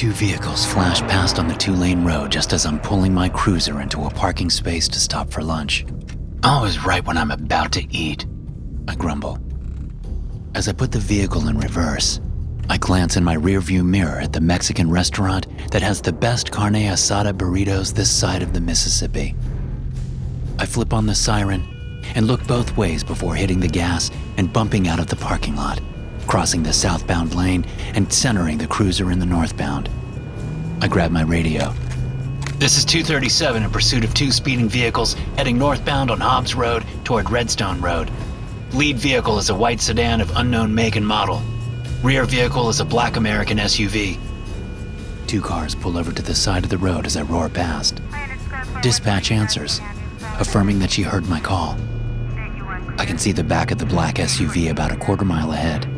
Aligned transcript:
Two 0.00 0.12
vehicles 0.12 0.64
flash 0.64 1.02
past 1.02 1.38
on 1.38 1.46
the 1.46 1.54
two 1.54 1.74
lane 1.74 2.06
road 2.06 2.32
just 2.32 2.54
as 2.54 2.64
I'm 2.64 2.80
pulling 2.80 3.12
my 3.12 3.28
cruiser 3.28 3.82
into 3.82 4.06
a 4.06 4.10
parking 4.10 4.48
space 4.48 4.88
to 4.88 4.98
stop 4.98 5.30
for 5.30 5.42
lunch. 5.42 5.84
Always 6.42 6.82
right 6.86 7.06
when 7.06 7.18
I'm 7.18 7.30
about 7.30 7.70
to 7.72 7.84
eat, 7.94 8.24
I 8.88 8.94
grumble. 8.94 9.38
As 10.54 10.68
I 10.68 10.72
put 10.72 10.90
the 10.90 10.98
vehicle 10.98 11.48
in 11.48 11.58
reverse, 11.58 12.18
I 12.70 12.78
glance 12.78 13.18
in 13.18 13.24
my 13.24 13.36
rearview 13.36 13.84
mirror 13.84 14.20
at 14.20 14.32
the 14.32 14.40
Mexican 14.40 14.88
restaurant 14.88 15.46
that 15.70 15.82
has 15.82 16.00
the 16.00 16.14
best 16.14 16.50
carne 16.50 16.72
asada 16.76 17.34
burritos 17.34 17.92
this 17.92 18.10
side 18.10 18.42
of 18.42 18.54
the 18.54 18.60
Mississippi. 18.62 19.34
I 20.58 20.64
flip 20.64 20.94
on 20.94 21.04
the 21.04 21.14
siren 21.14 21.62
and 22.14 22.26
look 22.26 22.42
both 22.46 22.74
ways 22.74 23.04
before 23.04 23.34
hitting 23.34 23.60
the 23.60 23.68
gas 23.68 24.10
and 24.38 24.50
bumping 24.50 24.88
out 24.88 24.98
of 24.98 25.08
the 25.08 25.16
parking 25.16 25.56
lot 25.56 25.78
crossing 26.26 26.62
the 26.62 26.72
southbound 26.72 27.34
lane 27.34 27.64
and 27.94 28.12
centering 28.12 28.58
the 28.58 28.66
cruiser 28.66 29.10
in 29.10 29.18
the 29.18 29.26
northbound. 29.26 29.88
I 30.80 30.88
grab 30.88 31.10
my 31.10 31.22
radio. 31.22 31.72
This 32.60 32.76
is 32.76 32.84
237 32.84 33.62
in 33.62 33.70
pursuit 33.70 34.04
of 34.04 34.12
two 34.12 34.30
speeding 34.30 34.68
vehicles 34.68 35.14
heading 35.36 35.58
northbound 35.58 36.10
on 36.10 36.20
Hobbs 36.20 36.54
Road 36.54 36.84
toward 37.04 37.30
Redstone 37.30 37.80
Road. 37.80 38.10
Lead 38.72 38.98
vehicle 38.98 39.38
is 39.38 39.50
a 39.50 39.54
white 39.54 39.80
sedan 39.80 40.20
of 40.20 40.30
unknown 40.36 40.74
make 40.74 40.96
and 40.96 41.06
model. 41.06 41.42
Rear 42.02 42.24
vehicle 42.24 42.68
is 42.68 42.80
a 42.80 42.84
black 42.84 43.16
American 43.16 43.58
SUV. 43.58 44.18
Two 45.26 45.40
cars 45.40 45.74
pull 45.74 45.96
over 45.96 46.12
to 46.12 46.22
the 46.22 46.34
side 46.34 46.64
of 46.64 46.70
the 46.70 46.78
road 46.78 47.06
as 47.06 47.16
I 47.16 47.22
roar 47.22 47.48
past. 47.48 48.00
Dispatch 48.82 49.30
answers, 49.30 49.80
affirming 50.38 50.78
that 50.80 50.90
she 50.90 51.02
heard 51.02 51.28
my 51.28 51.40
call. 51.40 51.78
I 52.98 53.06
can 53.06 53.18
see 53.18 53.32
the 53.32 53.44
back 53.44 53.70
of 53.70 53.78
the 53.78 53.86
black 53.86 54.16
SUV 54.16 54.70
about 54.70 54.92
a 54.92 54.96
quarter 54.96 55.24
mile 55.24 55.52
ahead. 55.52 55.88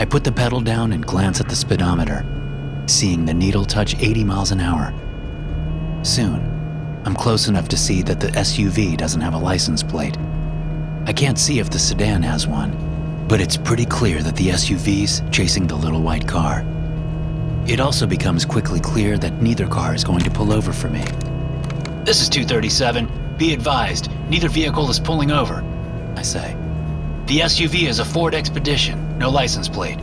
I 0.00 0.04
put 0.04 0.22
the 0.22 0.30
pedal 0.30 0.60
down 0.60 0.92
and 0.92 1.04
glance 1.04 1.40
at 1.40 1.48
the 1.48 1.56
speedometer, 1.56 2.24
seeing 2.86 3.24
the 3.24 3.34
needle 3.34 3.64
touch 3.64 3.96
80 3.98 4.22
miles 4.22 4.52
an 4.52 4.60
hour. 4.60 4.94
Soon, 6.04 7.02
I'm 7.04 7.16
close 7.16 7.48
enough 7.48 7.68
to 7.70 7.76
see 7.76 8.02
that 8.02 8.20
the 8.20 8.28
SUV 8.28 8.96
doesn't 8.96 9.20
have 9.20 9.34
a 9.34 9.38
license 9.38 9.82
plate. 9.82 10.16
I 11.06 11.12
can't 11.12 11.38
see 11.38 11.58
if 11.58 11.70
the 11.70 11.80
sedan 11.80 12.22
has 12.22 12.46
one, 12.46 13.26
but 13.26 13.40
it's 13.40 13.56
pretty 13.56 13.84
clear 13.86 14.22
that 14.22 14.36
the 14.36 14.50
SUV's 14.50 15.22
chasing 15.32 15.66
the 15.66 15.74
little 15.74 16.00
white 16.00 16.28
car. 16.28 16.64
It 17.66 17.80
also 17.80 18.06
becomes 18.06 18.44
quickly 18.44 18.78
clear 18.78 19.18
that 19.18 19.42
neither 19.42 19.66
car 19.66 19.96
is 19.96 20.04
going 20.04 20.20
to 20.20 20.30
pull 20.30 20.52
over 20.52 20.72
for 20.72 20.88
me. 20.88 21.02
This 22.04 22.22
is 22.22 22.28
237. 22.28 23.36
Be 23.36 23.52
advised, 23.52 24.12
neither 24.28 24.48
vehicle 24.48 24.88
is 24.90 25.00
pulling 25.00 25.32
over, 25.32 25.64
I 26.14 26.22
say. 26.22 26.56
The 27.26 27.40
SUV 27.40 27.88
is 27.88 27.98
a 27.98 28.04
Ford 28.04 28.34
Expedition, 28.34 29.07
no 29.18 29.30
license 29.30 29.68
plate. 29.68 29.98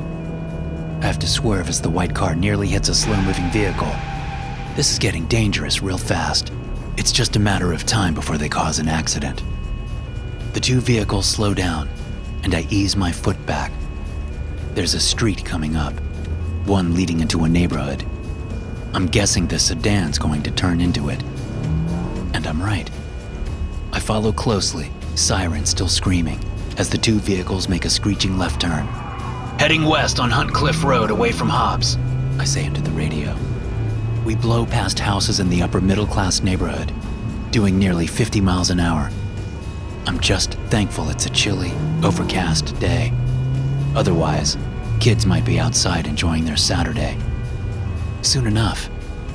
I 1.02 1.06
have 1.06 1.20
to 1.20 1.28
swerve 1.28 1.70
as 1.70 1.82
the 1.82 1.90
white 1.90 2.14
car 2.14 2.36
nearly 2.36 2.68
hits 2.68 2.90
a 2.90 2.96
slow 2.96 3.20
moving 3.22 3.50
vehicle. 3.50 3.92
This 4.76 4.92
is 4.92 5.00
getting 5.00 5.26
dangerous 5.28 5.82
real 5.82 5.98
fast. 5.98 6.52
It's 6.98 7.14
just 7.14 7.36
a 7.36 7.40
matter 7.40 7.72
of 7.72 7.86
time 7.86 8.14
before 8.14 8.38
they 8.38 8.50
cause 8.50 8.80
an 8.80 8.90
accident. 8.90 9.42
The 10.54 10.60
two 10.60 10.82
vehicles 10.82 11.26
slow 11.26 11.54
down, 11.54 11.90
and 12.44 12.54
I 12.54 12.68
ease 12.70 12.96
my 12.98 13.12
foot 13.12 13.44
back. 13.46 13.72
There's 14.74 14.94
a 14.94 15.00
street 15.00 15.46
coming 15.46 15.78
up, 15.78 15.94
one 16.66 16.94
leading 16.94 17.22
into 17.22 17.46
a 17.46 17.50
neighborhood. 17.50 18.06
I'm 18.94 19.08
guessing 19.08 19.48
the 19.48 19.60
sedan's 19.60 20.20
going 20.20 20.44
to 20.44 20.52
turn 20.52 20.82
into 20.82 21.10
it. 21.10 21.22
And 22.34 22.46
I'm 22.46 22.62
right. 22.62 22.90
I 23.94 24.00
follow 24.00 24.34
closely, 24.34 24.92
siren 25.16 25.66
still 25.66 25.88
screaming 25.88 26.40
as 26.78 26.90
the 26.90 26.98
two 26.98 27.20
vehicles 27.20 27.70
make 27.70 27.86
a 27.86 27.90
screeching 27.90 28.38
left 28.38 28.60
turn. 28.60 28.86
Heading 29.58 29.86
west 29.86 30.20
on 30.20 30.30
Hunt 30.30 30.54
Cliff 30.54 30.84
Road 30.84 31.10
away 31.10 31.32
from 31.32 31.48
Hobbs, 31.48 31.98
I 32.38 32.44
say 32.44 32.66
into 32.66 32.82
the 32.82 32.92
radio. 32.92 33.36
We 34.26 34.36
blow 34.36 34.66
past 34.66 35.00
houses 35.00 35.40
in 35.40 35.50
the 35.50 35.64
upper 35.64 35.80
middle 35.80 36.06
class 36.06 36.44
neighborhood, 36.44 36.94
doing 37.52 37.80
nearly 37.80 38.06
50 38.06 38.42
miles 38.42 38.70
an 38.70 38.82
hour. 38.82 39.10
I'm 40.06 40.20
just 40.20 40.56
thankful 40.70 41.10
it's 41.10 41.26
a 41.26 41.30
chilly, 41.30 41.72
overcast 42.04 42.78
day. 42.80 43.14
Otherwise, 43.96 44.58
kids 45.00 45.26
might 45.26 45.46
be 45.46 45.58
outside 45.58 46.06
enjoying 46.06 46.44
their 46.44 46.58
Saturday. 46.58 47.18
Soon 48.24 48.48
enough, 48.48 48.90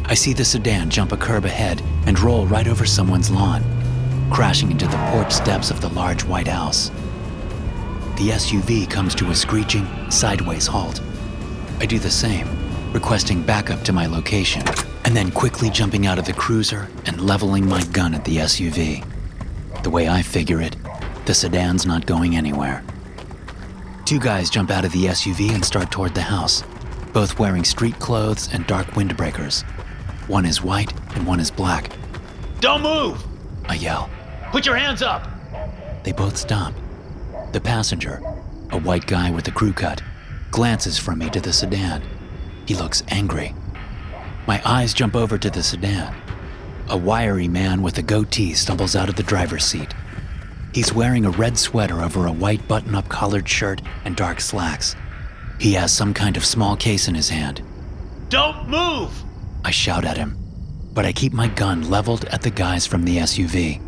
I 0.04 0.14
see 0.14 0.34
the 0.34 0.44
sedan 0.44 0.91
jump 0.91 1.12
a 1.12 1.16
curb 1.16 1.47
ahead 1.47 1.82
and 2.04 2.20
roll 2.20 2.47
right 2.47 2.69
over 2.69 2.84
someone's 2.84 3.30
lawn, 3.30 3.64
crashing 4.30 4.70
into 4.70 4.86
the 4.86 5.10
porch 5.12 5.32
steps 5.32 5.70
of 5.70 5.80
the 5.80 5.88
large 5.88 6.25
white 6.25 6.47
house 6.48 6.91
the 8.20 8.28
SUV 8.28 8.88
comes 8.91 9.14
to 9.14 9.31
a 9.31 9.34
screeching, 9.34 9.88
sideways 10.10 10.66
halt. 10.66 11.00
I 11.78 11.86
do 11.86 11.98
the 11.98 12.10
same, 12.10 12.47
requesting 12.92 13.41
backup 13.41 13.82
to 13.84 13.94
my 13.94 14.04
location, 14.04 14.62
and 15.06 15.16
then 15.16 15.31
quickly 15.31 15.70
jumping 15.70 16.06
out 16.06 16.19
of 16.19 16.26
the 16.26 16.34
cruiser 16.34 16.86
and 17.06 17.19
leveling 17.19 17.66
my 17.66 17.82
gun 17.84 18.12
at 18.12 18.22
the 18.26 18.36
SUV. 18.36 19.03
The 19.82 19.88
way 19.88 20.10
I 20.10 20.20
figure 20.20 20.60
it, 20.60 20.76
the 21.25 21.32
sedan's 21.32 21.86
not 21.86 22.04
going 22.04 22.36
anywhere. 22.36 22.84
Two 24.04 24.20
guys 24.20 24.50
jump 24.50 24.70
out 24.70 24.84
of 24.84 24.92
the 24.92 25.06
SUV 25.06 25.54
and 25.54 25.64
start 25.64 25.91
toward 25.91 26.14
the 26.14 26.20
house, 26.20 26.62
both 27.14 27.38
wearing 27.38 27.64
street 27.64 27.98
clothes 28.00 28.53
and 28.53 28.66
dark 28.66 28.88
windbreakers. 28.88 29.62
One 30.28 30.44
is 30.44 30.60
white 30.60 30.92
and 31.14 31.26
one 31.26 31.41
is 31.41 31.50
black. 31.50 31.91
Don't 32.60 32.82
move! 32.82 33.25
I 33.66 33.76
yell. 33.76 34.10
Put 34.53 34.66
your 34.66 34.76
hands 34.76 35.00
up! 35.00 35.26
They 36.04 36.12
both 36.12 36.36
stop 36.36 36.75
the 37.52 37.60
passenger, 37.60 38.22
a 38.70 38.78
white 38.78 39.06
guy 39.06 39.30
with 39.30 39.48
a 39.48 39.50
crew 39.50 39.72
cut, 39.72 40.02
glances 40.50 40.98
from 40.98 41.18
me 41.18 41.30
to 41.30 41.40
the 41.40 41.52
sedan. 41.52 42.02
He 42.66 42.74
looks 42.74 43.02
angry. 43.08 43.54
My 44.46 44.60
eyes 44.64 44.94
jump 44.94 45.16
over 45.16 45.38
to 45.38 45.50
the 45.50 45.62
sedan. 45.62 46.14
A 46.88 46.96
wiry 46.96 47.48
man 47.48 47.82
with 47.82 47.98
a 47.98 48.02
goatee 48.02 48.54
stumbles 48.54 48.96
out 48.96 49.08
of 49.08 49.16
the 49.16 49.22
driver's 49.22 49.64
seat. 49.64 49.94
He's 50.72 50.92
wearing 50.92 51.24
a 51.24 51.30
red 51.30 51.58
sweater 51.58 52.00
over 52.00 52.26
a 52.26 52.32
white 52.32 52.66
button 52.68 52.94
up 52.94 53.08
collared 53.08 53.48
shirt 53.48 53.82
and 54.04 54.16
dark 54.16 54.40
slacks. 54.40 54.94
He 55.58 55.72
has 55.74 55.92
some 55.92 56.14
kind 56.14 56.36
of 56.36 56.44
small 56.44 56.76
case 56.76 57.08
in 57.08 57.14
his 57.14 57.28
hand. 57.28 57.62
Don't 58.28 58.68
move! 58.68 59.12
I 59.64 59.72
shout 59.72 60.04
at 60.04 60.16
him, 60.16 60.38
but 60.94 61.04
I 61.04 61.12
keep 61.12 61.32
my 61.32 61.48
gun 61.48 61.91
leveled 61.91 62.24
at 62.26 62.42
the 62.42 62.50
guys 62.50 62.86
from 62.86 63.04
the 63.04 63.18
SUV. 63.18 63.80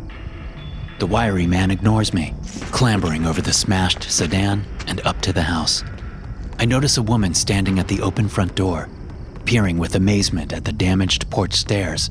The 0.99 1.07
wiry 1.07 1.47
man 1.47 1.71
ignores 1.71 2.13
me, 2.13 2.33
clambering 2.71 3.25
over 3.25 3.41
the 3.41 3.53
smashed 3.53 4.03
sedan 4.03 4.65
and 4.87 5.01
up 5.05 5.21
to 5.21 5.33
the 5.33 5.41
house. 5.41 5.83
I 6.59 6.65
notice 6.65 6.97
a 6.97 7.03
woman 7.03 7.33
standing 7.33 7.79
at 7.79 7.87
the 7.87 8.01
open 8.01 8.29
front 8.29 8.55
door, 8.55 8.87
peering 9.45 9.77
with 9.77 9.95
amazement 9.95 10.53
at 10.53 10.65
the 10.65 10.71
damaged 10.71 11.29
porch 11.29 11.53
stairs. 11.53 12.09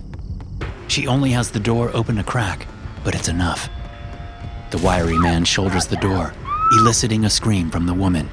She 0.89 1.07
only 1.07 1.31
has 1.31 1.51
the 1.51 1.61
door 1.61 1.91
open 1.95 2.19
a 2.19 2.25
crack, 2.25 2.67
but 3.05 3.15
it's 3.15 3.29
enough. 3.29 3.71
The 4.71 4.79
wiry 4.79 5.19
man 5.19 5.45
shoulders 5.45 5.87
the 5.87 5.97
door, 5.97 6.35
eliciting 6.73 7.25
a 7.25 7.31
scream 7.31 7.71
from 7.71 7.87
the 7.87 7.95
woman. 7.95 8.29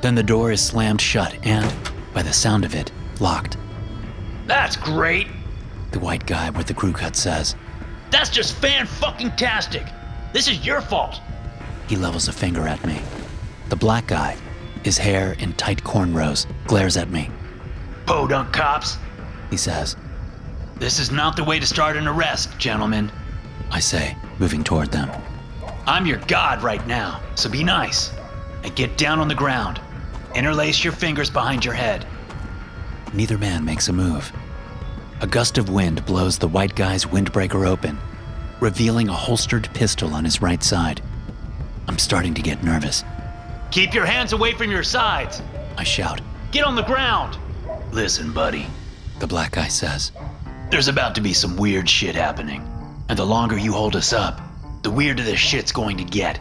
Then 0.00 0.14
the 0.14 0.22
door 0.22 0.50
is 0.50 0.64
slammed 0.64 1.00
shut 1.00 1.34
and, 1.46 1.72
by 2.14 2.22
the 2.22 2.32
sound 2.32 2.64
of 2.64 2.74
it, 2.74 2.90
locked. 3.20 3.56
That's 4.46 4.76
great, 4.76 5.28
the 5.92 6.00
white 6.00 6.26
guy 6.26 6.50
with 6.50 6.66
the 6.66 6.74
crew 6.74 6.92
cut 6.92 7.14
says. 7.14 7.54
That's 8.10 8.30
just 8.30 8.56
fan 8.56 8.86
fucking 8.86 9.32
tastic. 9.32 9.86
This 10.32 10.48
is 10.48 10.64
your 10.64 10.80
fault. 10.80 11.20
He 11.88 11.96
levels 11.96 12.28
a 12.28 12.32
finger 12.32 12.66
at 12.66 12.84
me. 12.86 13.00
The 13.68 13.76
black 13.76 14.06
guy, 14.06 14.36
his 14.84 14.98
hair 14.98 15.34
in 15.38 15.52
tight 15.54 15.82
cornrows, 15.82 16.46
glares 16.66 16.96
at 16.96 17.10
me. 17.10 17.30
Podunk 18.06 18.52
cops, 18.52 18.98
he 19.50 19.56
says. 19.56 19.96
This 20.76 20.98
is 20.98 21.10
not 21.10 21.36
the 21.36 21.44
way 21.44 21.60
to 21.60 21.66
start 21.66 21.96
an 21.96 22.08
arrest, 22.08 22.58
gentlemen. 22.58 23.12
I 23.70 23.80
say, 23.80 24.16
moving 24.38 24.64
toward 24.64 24.90
them. 24.90 25.10
I'm 25.86 26.06
your 26.06 26.18
god 26.26 26.62
right 26.62 26.84
now, 26.86 27.20
so 27.34 27.48
be 27.48 27.62
nice. 27.62 28.12
And 28.64 28.74
get 28.74 28.96
down 28.96 29.20
on 29.20 29.28
the 29.28 29.34
ground. 29.34 29.80
Interlace 30.34 30.82
your 30.82 30.92
fingers 30.92 31.30
behind 31.30 31.64
your 31.64 31.74
head. 31.74 32.06
Neither 33.12 33.38
man 33.38 33.64
makes 33.64 33.88
a 33.88 33.92
move. 33.92 34.32
A 35.22 35.26
gust 35.26 35.58
of 35.58 35.68
wind 35.68 36.06
blows 36.06 36.38
the 36.38 36.48
white 36.48 36.74
guy's 36.74 37.04
windbreaker 37.04 37.68
open, 37.68 37.98
revealing 38.58 39.10
a 39.10 39.12
holstered 39.12 39.68
pistol 39.74 40.14
on 40.14 40.24
his 40.24 40.40
right 40.40 40.62
side. 40.62 41.02
I'm 41.88 41.98
starting 41.98 42.32
to 42.34 42.42
get 42.42 42.64
nervous. 42.64 43.04
Keep 43.70 43.92
your 43.92 44.06
hands 44.06 44.32
away 44.32 44.54
from 44.54 44.70
your 44.70 44.82
sides. 44.82 45.42
I 45.76 45.84
shout. 45.84 46.22
Get 46.52 46.64
on 46.64 46.74
the 46.74 46.84
ground. 46.84 47.36
Listen, 47.92 48.32
buddy. 48.32 48.66
The 49.18 49.26
black 49.26 49.52
guy 49.52 49.68
says. 49.68 50.10
There's 50.70 50.88
about 50.88 51.14
to 51.16 51.20
be 51.20 51.34
some 51.34 51.58
weird 51.58 51.86
shit 51.86 52.14
happening. 52.14 52.66
And 53.10 53.18
the 53.18 53.26
longer 53.26 53.58
you 53.58 53.72
hold 53.72 53.96
us 53.96 54.14
up, 54.14 54.40
the 54.82 54.90
weirder 54.90 55.22
this 55.22 55.38
shit's 55.38 55.70
going 55.70 55.98
to 55.98 56.04
get. 56.04 56.40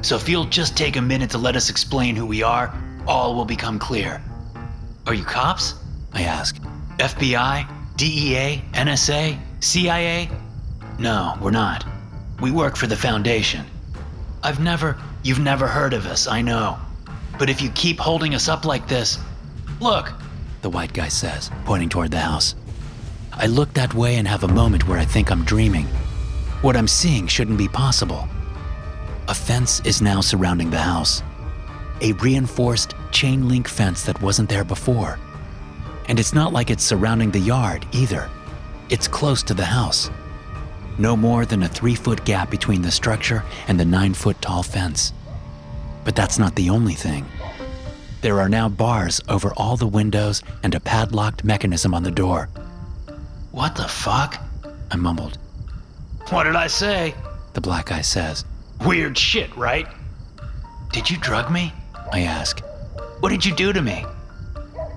So 0.00 0.16
if 0.16 0.30
you'll 0.30 0.46
just 0.46 0.78
take 0.78 0.96
a 0.96 1.02
minute 1.02 1.30
to 1.30 1.38
let 1.38 1.56
us 1.56 1.68
explain 1.68 2.16
who 2.16 2.24
we 2.24 2.42
are, 2.42 2.74
all 3.06 3.34
will 3.34 3.44
become 3.44 3.78
clear. 3.78 4.22
Are 5.06 5.14
you 5.14 5.24
cops? 5.24 5.74
I 6.14 6.22
ask. 6.22 6.56
FBI? 6.96 7.77
DEA? 7.98 8.62
NSA? 8.74 9.36
CIA? 9.58 10.30
No, 11.00 11.36
we're 11.42 11.50
not. 11.50 11.84
We 12.40 12.52
work 12.52 12.76
for 12.76 12.86
the 12.86 12.94
Foundation. 12.94 13.66
I've 14.40 14.60
never, 14.60 14.96
you've 15.24 15.40
never 15.40 15.66
heard 15.66 15.92
of 15.92 16.06
us, 16.06 16.28
I 16.28 16.40
know. 16.40 16.78
But 17.40 17.50
if 17.50 17.60
you 17.60 17.70
keep 17.70 17.98
holding 17.98 18.36
us 18.36 18.48
up 18.48 18.64
like 18.64 18.86
this, 18.86 19.18
look, 19.80 20.12
the 20.62 20.70
white 20.70 20.92
guy 20.92 21.08
says, 21.08 21.50
pointing 21.64 21.88
toward 21.88 22.12
the 22.12 22.20
house. 22.20 22.54
I 23.32 23.46
look 23.46 23.74
that 23.74 23.94
way 23.94 24.14
and 24.14 24.28
have 24.28 24.44
a 24.44 24.48
moment 24.48 24.86
where 24.86 24.98
I 24.98 25.04
think 25.04 25.32
I'm 25.32 25.42
dreaming. 25.42 25.86
What 26.62 26.76
I'm 26.76 26.86
seeing 26.86 27.26
shouldn't 27.26 27.58
be 27.58 27.66
possible. 27.66 28.28
A 29.26 29.34
fence 29.34 29.80
is 29.84 30.00
now 30.00 30.20
surrounding 30.20 30.70
the 30.70 30.78
house. 30.78 31.20
A 32.00 32.12
reinforced 32.12 32.94
chain 33.10 33.48
link 33.48 33.66
fence 33.66 34.04
that 34.04 34.22
wasn't 34.22 34.48
there 34.48 34.62
before. 34.62 35.18
And 36.08 36.18
it's 36.18 36.32
not 36.32 36.52
like 36.52 36.70
it's 36.70 36.84
surrounding 36.84 37.30
the 37.30 37.38
yard 37.38 37.86
either. 37.92 38.28
It's 38.88 39.06
close 39.06 39.42
to 39.44 39.54
the 39.54 39.64
house. 39.64 40.10
No 40.98 41.16
more 41.16 41.46
than 41.46 41.62
a 41.62 41.68
three 41.68 41.94
foot 41.94 42.24
gap 42.24 42.50
between 42.50 42.82
the 42.82 42.90
structure 42.90 43.44
and 43.68 43.78
the 43.78 43.84
nine 43.84 44.14
foot 44.14 44.40
tall 44.42 44.62
fence. 44.62 45.12
But 46.04 46.16
that's 46.16 46.38
not 46.38 46.54
the 46.56 46.70
only 46.70 46.94
thing. 46.94 47.24
There 48.22 48.40
are 48.40 48.48
now 48.48 48.68
bars 48.68 49.20
over 49.28 49.52
all 49.56 49.76
the 49.76 49.86
windows 49.86 50.42
and 50.64 50.74
a 50.74 50.80
padlocked 50.80 51.44
mechanism 51.44 51.94
on 51.94 52.02
the 52.02 52.10
door. 52.10 52.48
What 53.52 53.76
the 53.76 53.86
fuck? 53.86 54.42
I 54.90 54.96
mumbled. 54.96 55.38
What 56.30 56.44
did 56.44 56.56
I 56.56 56.66
say? 56.66 57.14
The 57.52 57.60
black 57.60 57.86
guy 57.86 58.00
says. 58.00 58.44
Weird 58.84 59.16
shit, 59.16 59.54
right? 59.56 59.86
Did 60.92 61.08
you 61.08 61.16
drug 61.18 61.52
me? 61.52 61.72
I 62.12 62.20
ask. 62.22 62.60
What 63.20 63.28
did 63.28 63.44
you 63.44 63.54
do 63.54 63.72
to 63.72 63.82
me? 63.82 64.04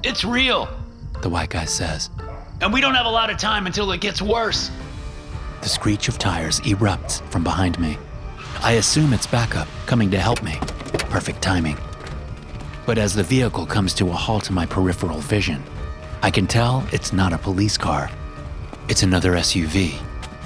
It's 0.03 0.23
real, 0.23 0.67
the 1.21 1.29
white 1.29 1.49
guy 1.49 1.65
says. 1.65 2.09
And 2.61 2.71
we 2.71 2.81
don't 2.81 2.95
have 2.95 3.05
a 3.05 3.09
lot 3.09 3.29
of 3.29 3.37
time 3.37 3.65
until 3.65 3.91
it 3.91 4.01
gets 4.01 4.21
worse. 4.21 4.69
The 5.61 5.69
screech 5.69 6.07
of 6.07 6.17
tires 6.17 6.59
erupts 6.61 7.21
from 7.29 7.43
behind 7.43 7.79
me. 7.79 7.97
I 8.61 8.73
assume 8.73 9.13
it's 9.13 9.27
backup, 9.27 9.67
coming 9.85 10.11
to 10.11 10.19
help 10.19 10.43
me. 10.43 10.59
Perfect 11.09 11.41
timing. 11.41 11.77
But 12.85 12.97
as 12.97 13.15
the 13.15 13.23
vehicle 13.23 13.65
comes 13.65 13.93
to 13.95 14.09
a 14.09 14.13
halt 14.13 14.49
in 14.49 14.55
my 14.55 14.65
peripheral 14.65 15.19
vision, 15.19 15.63
I 16.21 16.29
can 16.29 16.47
tell 16.47 16.85
it's 16.91 17.13
not 17.13 17.33
a 17.33 17.37
police 17.37 17.77
car. 17.77 18.09
It's 18.89 19.03
another 19.03 19.33
SUV, 19.33 19.99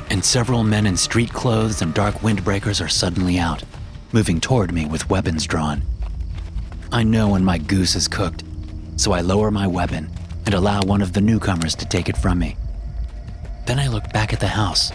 and 0.09 0.23
several 0.23 0.63
men 0.63 0.85
in 0.85 0.95
street 0.95 1.33
clothes 1.33 1.81
and 1.81 1.93
dark 1.93 2.15
windbreakers 2.15 2.83
are 2.83 2.89
suddenly 2.89 3.39
out, 3.39 3.63
moving 4.11 4.39
toward 4.39 4.73
me 4.73 4.85
with 4.85 5.09
weapons 5.09 5.45
drawn. 5.45 5.81
I 6.91 7.03
know 7.03 7.29
when 7.29 7.43
my 7.43 7.57
goose 7.57 7.95
is 7.95 8.07
cooked, 8.07 8.43
so 8.95 9.11
I 9.11 9.21
lower 9.21 9.51
my 9.51 9.67
weapon 9.67 10.09
and 10.45 10.53
allow 10.53 10.81
one 10.81 11.01
of 11.01 11.13
the 11.13 11.21
newcomers 11.21 11.75
to 11.75 11.85
take 11.85 12.09
it 12.09 12.17
from 12.17 12.39
me. 12.39 12.55
Then 13.65 13.79
I 13.79 13.87
look 13.87 14.11
back 14.13 14.31
at 14.31 14.39
the 14.39 14.47
house, 14.47 14.91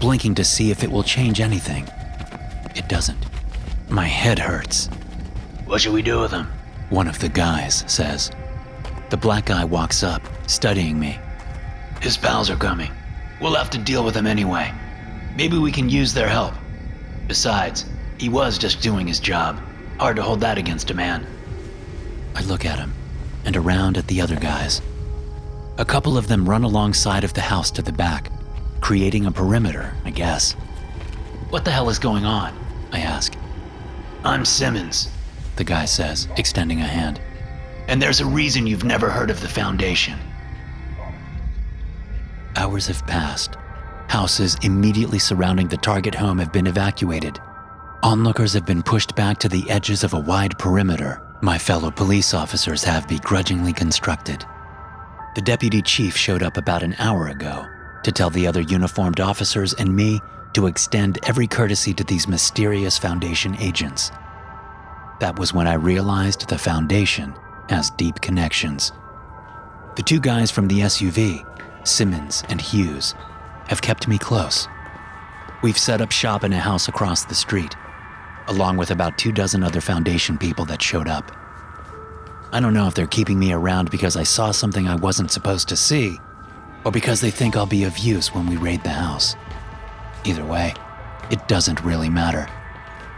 blinking 0.00 0.34
to 0.36 0.44
see 0.44 0.70
if 0.70 0.82
it 0.82 0.90
will 0.90 1.04
change 1.04 1.40
anything. 1.40 1.88
It 2.74 2.88
doesn't. 2.88 3.24
My 3.88 4.06
head 4.06 4.38
hurts. 4.38 4.88
What 5.66 5.80
should 5.80 5.92
we 5.92 6.02
do 6.02 6.20
with 6.20 6.32
him? 6.32 6.46
One 6.90 7.06
of 7.06 7.18
the 7.20 7.28
guys 7.28 7.84
says. 7.86 8.30
The 9.10 9.16
black 9.16 9.46
guy 9.46 9.64
walks 9.64 10.02
up, 10.02 10.22
studying 10.48 10.98
me. 10.98 11.18
His 12.00 12.16
pals 12.16 12.50
are 12.50 12.56
coming. 12.56 12.90
We'll 13.40 13.54
have 13.54 13.70
to 13.70 13.78
deal 13.78 14.04
with 14.04 14.16
him 14.16 14.26
anyway. 14.26 14.72
Maybe 15.36 15.58
we 15.58 15.70
can 15.70 15.88
use 15.88 16.12
their 16.12 16.28
help. 16.28 16.54
Besides, 17.28 17.86
he 18.18 18.28
was 18.28 18.58
just 18.58 18.82
doing 18.82 19.06
his 19.06 19.20
job. 19.20 19.60
Hard 19.98 20.16
to 20.16 20.22
hold 20.22 20.40
that 20.40 20.58
against 20.58 20.90
a 20.90 20.94
man. 20.94 21.26
I 22.34 22.42
look 22.42 22.64
at 22.64 22.78
him 22.78 22.92
and 23.44 23.56
around 23.56 23.96
at 23.96 24.06
the 24.06 24.20
other 24.20 24.36
guys. 24.36 24.80
A 25.78 25.84
couple 25.84 26.18
of 26.18 26.28
them 26.28 26.48
run 26.48 26.64
alongside 26.64 27.24
of 27.24 27.34
the 27.34 27.40
house 27.40 27.70
to 27.72 27.82
the 27.82 27.92
back, 27.92 28.30
creating 28.80 29.26
a 29.26 29.32
perimeter, 29.32 29.94
I 30.04 30.10
guess. 30.10 30.52
What 31.50 31.64
the 31.64 31.70
hell 31.70 31.88
is 31.88 31.98
going 31.98 32.24
on? 32.24 32.54
I 32.92 33.00
ask. 33.00 33.34
I'm 34.24 34.44
Simmons, 34.44 35.08
the 35.56 35.64
guy 35.64 35.86
says, 35.86 36.28
extending 36.36 36.80
a 36.80 36.86
hand. 36.86 37.20
And 37.88 38.00
there's 38.00 38.20
a 38.20 38.26
reason 38.26 38.66
you've 38.66 38.84
never 38.84 39.10
heard 39.10 39.30
of 39.30 39.40
the 39.40 39.48
Foundation. 39.48 40.18
Hours 42.54 42.86
have 42.86 43.06
passed. 43.06 43.56
Houses 44.08 44.56
immediately 44.62 45.18
surrounding 45.18 45.68
the 45.68 45.76
target 45.78 46.14
home 46.14 46.38
have 46.38 46.52
been 46.52 46.66
evacuated. 46.66 47.40
Onlookers 48.02 48.52
have 48.52 48.66
been 48.66 48.82
pushed 48.82 49.16
back 49.16 49.38
to 49.38 49.48
the 49.48 49.68
edges 49.70 50.04
of 50.04 50.12
a 50.12 50.20
wide 50.20 50.58
perimeter 50.58 51.22
my 51.42 51.58
fellow 51.58 51.90
police 51.90 52.34
officers 52.34 52.84
have 52.84 53.08
begrudgingly 53.08 53.72
constructed. 53.72 54.44
The 55.34 55.42
deputy 55.42 55.82
chief 55.82 56.16
showed 56.16 56.42
up 56.42 56.56
about 56.56 56.84
an 56.84 56.94
hour 57.00 57.28
ago 57.28 57.66
to 58.04 58.12
tell 58.12 58.30
the 58.30 58.46
other 58.46 58.60
uniformed 58.60 59.18
officers 59.18 59.74
and 59.74 59.94
me 59.94 60.20
to 60.54 60.66
extend 60.66 61.18
every 61.24 61.48
courtesy 61.48 61.92
to 61.94 62.04
these 62.04 62.28
mysterious 62.28 62.96
Foundation 62.96 63.56
agents. 63.56 64.12
That 65.18 65.36
was 65.36 65.52
when 65.52 65.66
I 65.66 65.74
realized 65.74 66.48
the 66.48 66.58
Foundation 66.58 67.34
has 67.68 67.90
deep 67.90 68.20
connections. 68.20 68.92
The 69.96 70.02
two 70.02 70.20
guys 70.20 70.52
from 70.52 70.68
the 70.68 70.80
SUV, 70.80 71.44
Simmons 71.84 72.44
and 72.50 72.60
Hughes, 72.60 73.16
have 73.66 73.82
kept 73.82 74.06
me 74.06 74.16
close. 74.16 74.68
We've 75.60 75.78
set 75.78 76.00
up 76.00 76.12
shop 76.12 76.44
in 76.44 76.52
a 76.52 76.58
house 76.58 76.86
across 76.86 77.24
the 77.24 77.34
street 77.34 77.74
along 78.52 78.76
with 78.76 78.90
about 78.90 79.16
two 79.16 79.32
dozen 79.32 79.64
other 79.64 79.80
Foundation 79.80 80.36
people 80.36 80.66
that 80.66 80.82
showed 80.82 81.08
up. 81.08 81.34
I 82.52 82.60
don't 82.60 82.74
know 82.74 82.86
if 82.86 82.94
they're 82.94 83.06
keeping 83.06 83.38
me 83.38 83.52
around 83.52 83.90
because 83.90 84.14
I 84.14 84.24
saw 84.24 84.50
something 84.50 84.86
I 84.86 84.94
wasn't 84.96 85.30
supposed 85.30 85.68
to 85.70 85.76
see, 85.76 86.20
or 86.84 86.92
because 86.92 87.22
they 87.22 87.30
think 87.30 87.56
I'll 87.56 87.64
be 87.64 87.84
of 87.84 87.96
use 87.96 88.34
when 88.34 88.46
we 88.46 88.58
raid 88.58 88.82
the 88.82 88.90
house. 88.90 89.36
Either 90.24 90.44
way, 90.44 90.74
it 91.30 91.48
doesn't 91.48 91.82
really 91.82 92.10
matter. 92.10 92.46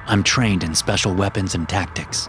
I'm 0.06 0.22
trained 0.22 0.62
in 0.62 0.72
special 0.72 1.12
weapons 1.12 1.56
and 1.56 1.68
tactics. 1.68 2.28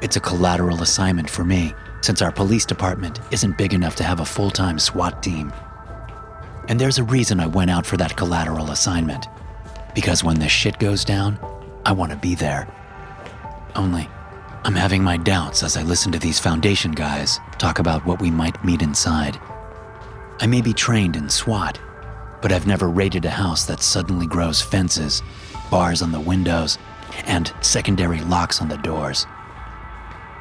It's 0.00 0.16
a 0.16 0.20
collateral 0.20 0.82
assignment 0.82 1.28
for 1.28 1.44
me, 1.44 1.74
since 2.00 2.22
our 2.22 2.32
police 2.32 2.64
department 2.64 3.20
isn't 3.30 3.58
big 3.58 3.74
enough 3.74 3.94
to 3.96 4.04
have 4.04 4.20
a 4.20 4.24
full 4.24 4.50
time 4.50 4.78
SWAT 4.78 5.22
team. 5.22 5.52
And 6.68 6.80
there's 6.80 6.98
a 6.98 7.04
reason 7.04 7.40
I 7.40 7.46
went 7.46 7.70
out 7.70 7.84
for 7.84 7.98
that 7.98 8.16
collateral 8.16 8.70
assignment. 8.70 9.26
Because 9.94 10.24
when 10.24 10.38
this 10.38 10.50
shit 10.50 10.78
goes 10.78 11.04
down, 11.04 11.38
I 11.84 11.92
want 11.92 12.12
to 12.12 12.18
be 12.18 12.34
there. 12.34 12.68
Only, 13.74 14.08
I'm 14.64 14.74
having 14.74 15.02
my 15.02 15.16
doubts 15.16 15.62
as 15.62 15.76
I 15.76 15.82
listen 15.82 16.12
to 16.12 16.18
these 16.18 16.38
Foundation 16.38 16.92
guys 16.92 17.40
talk 17.58 17.80
about 17.80 18.06
what 18.06 18.20
we 18.20 18.30
might 18.30 18.64
meet 18.64 18.82
inside. 18.82 19.40
I 20.38 20.46
may 20.46 20.60
be 20.60 20.72
trained 20.72 21.16
in 21.16 21.28
SWAT, 21.28 21.80
but 22.40 22.52
I've 22.52 22.66
never 22.66 22.88
raided 22.88 23.24
a 23.24 23.30
house 23.30 23.66
that 23.66 23.82
suddenly 23.82 24.26
grows 24.26 24.62
fences, 24.62 25.22
bars 25.70 26.02
on 26.02 26.12
the 26.12 26.20
windows, 26.20 26.78
and 27.24 27.52
secondary 27.60 28.20
locks 28.20 28.60
on 28.60 28.68
the 28.68 28.78
doors. 28.78 29.26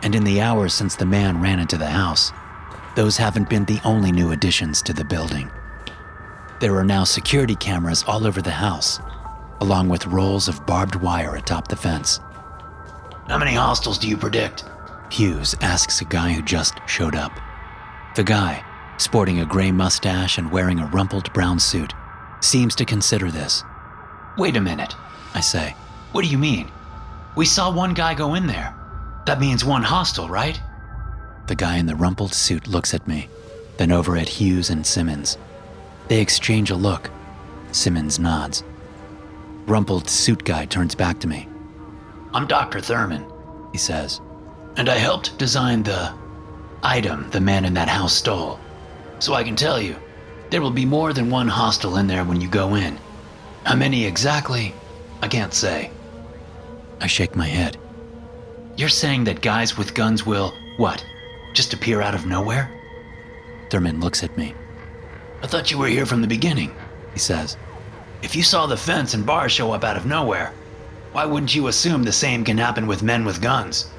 And 0.04 0.14
in 0.14 0.24
the 0.24 0.42
hours 0.42 0.74
since 0.74 0.96
the 0.96 1.06
man 1.06 1.42
ran 1.42 1.60
into 1.60 1.78
the 1.78 1.90
house, 1.90 2.32
those 2.96 3.18
haven't 3.18 3.50
been 3.50 3.66
the 3.66 3.82
only 3.84 4.12
new 4.12 4.32
additions 4.32 4.82
to 4.84 4.94
the 4.94 5.06
building. 5.06 5.50
There 6.60 6.76
are 6.76 6.84
now 6.84 7.04
security 7.04 7.56
cameras 7.56 8.04
all 8.08 8.28
over 8.28 8.42
the 8.42 8.52
house, 8.52 9.00
along 9.62 9.88
with 9.88 10.08
rolls 10.08 10.48
of 10.48 10.66
barbed 10.66 10.96
wire 10.96 11.36
atop 11.36 11.68
the 11.68 11.76
fence. 11.76 12.20
How 13.28 13.38
many 13.38 13.54
hostiles 13.54 13.98
do 13.98 14.10
you 14.10 14.18
predict? 14.18 14.66
Hughes 15.12 15.56
asks 15.62 16.02
a 16.02 16.06
guy 16.06 16.34
who 16.34 16.42
just 16.42 16.80
showed 16.88 17.16
up. 17.16 17.32
The 18.16 18.24
guy, 18.24 18.64
sporting 18.98 19.40
a 19.40 19.46
gray 19.46 19.72
mustache 19.72 20.38
and 20.38 20.52
wearing 20.52 20.80
a 20.80 20.88
rumpled 20.88 21.32
brown 21.32 21.60
suit, 21.60 21.94
seems 22.42 22.76
to 22.76 22.86
consider 22.86 23.30
this. 23.30 23.64
Wait 24.38 24.58
a 24.58 24.62
minute, 24.62 24.96
I 25.34 25.42
say. 25.42 25.76
What 26.12 26.24
do 26.24 26.30
you 26.30 26.38
mean? 26.38 26.72
We 27.36 27.46
saw 27.46 27.74
one 27.74 27.94
guy 27.94 28.16
go 28.16 28.34
in 28.34 28.48
there. 28.48 28.76
That 29.26 29.40
means 29.40 29.64
one 29.64 29.84
hostile, 29.84 30.28
right? 30.28 30.60
The 31.48 31.56
guy 31.56 31.78
in 31.78 31.86
the 31.86 31.96
rumpled 31.96 32.34
suit 32.34 32.68
looks 32.68 32.94
at 32.94 33.08
me, 33.08 33.30
then 33.78 33.92
over 33.92 34.18
at 34.18 34.28
Hughes 34.28 34.70
and 34.70 34.86
Simmons. 34.86 35.38
They 36.08 36.20
exchange 36.20 36.72
a 36.72 36.76
look. 36.76 37.10
Simmons 37.72 38.20
nods. 38.20 38.64
Rumpled 39.68 40.10
suit 40.10 40.44
guy 40.44 40.66
turns 40.66 40.96
back 40.96 41.20
to 41.20 41.28
me. 41.28 41.48
I'm 42.34 42.48
Dr. 42.48 42.80
Thurman, 42.80 43.26
He 43.72 43.78
says, 43.78 44.22
and 44.78 44.90
I 44.90 44.96
helped 44.96 45.38
design 45.38 45.84
the 45.84 46.14
item 46.84 47.30
the 47.30 47.42
man 47.42 47.66
in 47.66 47.74
that 47.76 47.90
house 47.90 48.14
stole. 48.14 48.60
So 49.20 49.34
I 49.34 49.44
can 49.44 49.56
tell 49.56 49.80
you, 49.82 49.96
there 50.50 50.62
will 50.62 50.72
be 50.72 50.86
more 50.86 51.14
than 51.14 51.30
one 51.30 51.48
hostile 51.48 51.98
in 51.98 52.08
there 52.08 52.26
when 52.26 52.42
you 52.42 52.48
go 52.48 52.76
in. 52.76 52.98
How 53.64 53.76
many 53.76 54.06
exactly? 54.06 54.74
I 55.22 55.28
can't 55.28 55.54
say. 55.54 55.92
I 57.00 57.08
shake 57.08 57.36
my 57.36 57.48
head. 57.48 57.78
You're 58.78 58.90
saying 58.90 59.26
that 59.26 59.42
guys 59.42 59.78
with 59.78 59.94
guns 59.94 60.26
will, 60.26 60.54
what, 60.78 61.06
just 61.54 61.74
appear 61.74 62.02
out 62.02 62.16
of 62.16 62.26
nowhere? 62.26 62.72
Thurman 63.70 64.00
looks 64.00 64.24
at 64.24 64.36
me. 64.38 64.56
I 65.44 65.48
thought 65.48 65.72
you 65.72 65.78
were 65.78 65.88
here 65.88 66.06
from 66.06 66.22
the 66.22 66.28
beginning. 66.28 66.76
He 67.14 67.20
says, 67.20 67.58
If 68.22 68.36
you 68.36 68.44
saw 68.44 68.68
the 68.68 68.78
fence 68.78 69.14
and 69.14 69.26
bars 69.26 69.52
show 69.52 69.72
up 69.72 69.84
out 69.84 69.98
of 69.98 70.06
nowhere, 70.06 70.54
why 71.12 71.26
wouldn't 71.26 71.56
you 71.56 71.68
assume 71.68 72.04
the 72.04 72.12
same 72.12 72.46
can 72.46 72.58
happen 72.58 72.88
with 72.88 73.04
men 73.04 73.26
with 73.26 73.42
guns? 73.42 73.90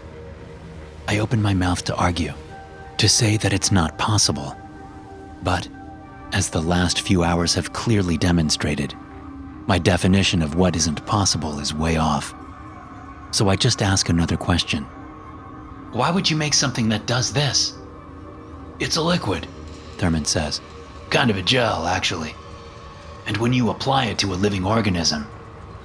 I 1.08 1.18
open 1.18 1.42
my 1.42 1.54
mouth 1.54 1.84
to 1.84 1.96
argue, 1.96 2.32
to 2.98 3.08
say 3.08 3.36
that 3.38 3.52
it's 3.52 3.72
not 3.72 3.98
possible. 3.98 4.56
But, 5.42 5.68
as 6.32 6.48
the 6.48 6.62
last 6.62 7.00
few 7.00 7.24
hours 7.24 7.54
have 7.54 7.72
clearly 7.72 8.16
demonstrated, 8.16 8.94
my 9.66 9.78
definition 9.78 10.40
of 10.40 10.54
what 10.54 10.76
isn't 10.76 11.04
possible 11.04 11.58
is 11.58 11.74
way 11.74 11.96
off. 11.96 12.34
So 13.32 13.48
I 13.48 13.56
just 13.56 13.82
ask 13.82 14.08
another 14.08 14.36
question. 14.36 14.84
Why 15.92 16.10
would 16.10 16.30
you 16.30 16.36
make 16.36 16.54
something 16.54 16.88
that 16.88 17.06
does 17.06 17.32
this? 17.32 17.74
It's 18.78 18.96
a 18.96 19.02
liquid, 19.02 19.46
Thurman 19.98 20.24
says, 20.24 20.60
kind 21.10 21.30
of 21.30 21.36
a 21.36 21.42
gel, 21.42 21.86
actually. 21.86 22.34
And 23.26 23.36
when 23.36 23.52
you 23.52 23.70
apply 23.70 24.06
it 24.06 24.18
to 24.18 24.32
a 24.32 24.34
living 24.34 24.64
organism, 24.64 25.26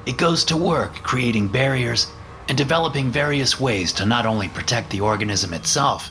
it 0.05 0.17
goes 0.17 0.43
to 0.45 0.57
work 0.57 0.95
creating 1.03 1.49
barriers 1.49 2.07
and 2.47 2.57
developing 2.57 3.11
various 3.11 3.59
ways 3.59 3.91
to 3.93 4.05
not 4.05 4.25
only 4.25 4.47
protect 4.47 4.89
the 4.89 5.01
organism 5.01 5.53
itself, 5.53 6.09